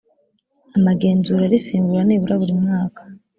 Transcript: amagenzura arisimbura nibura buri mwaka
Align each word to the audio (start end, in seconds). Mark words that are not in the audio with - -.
amagenzura 0.77 1.41
arisimbura 1.45 2.01
nibura 2.05 2.39
buri 2.41 2.53
mwaka 2.61 3.01